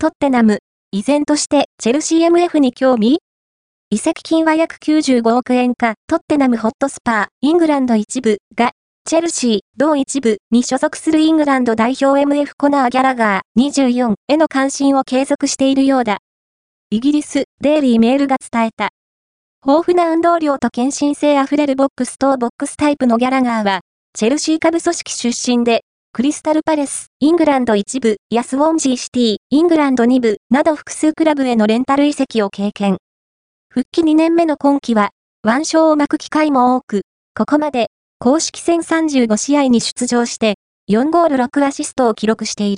[0.00, 0.60] トッテナム、
[0.92, 3.18] 依然としてチェルシー MF に興味？
[3.90, 8.70] 移籍金は約95億円か、トッテナムホットスパー、イングランド一部が、
[9.04, 16.18] チェルシー、同一部に所属するイングランド代表 MF コナー・ギャラガー24への関心を継続しているようだ。
[16.90, 18.90] イギリス、デイリーメールが伝えた。
[19.66, 23.80] 豊富な運動量と献身性あふれるボックスとボックスタイプのギャラガーは、
[24.14, 32.96] チェルシー下部組織出身で、クリスタルパレス、イングランド1部、やスウォンジーシティ、イングランド2部、など複数クラブへのレンタル移籍を経験。
[33.68, 35.10] 復帰2年目の今季は、
[35.44, 37.02] 腕章を巻く機会も多く、
[37.36, 40.54] ここまで、公式戦35試合に出場して、
[40.90, 42.76] 4ゴール6アシストを記録している。